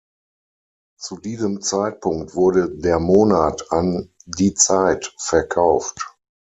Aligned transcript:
Zu 0.99 1.17
diesem 1.17 1.61
Zeitpunkt 1.61 2.33
wurde 2.33 2.71
"Der 2.71 2.97
Monat" 2.99 3.71
an 3.71 4.09
"Die 4.25 4.55
Zeit" 4.55 5.13
verkauft. 5.19 6.15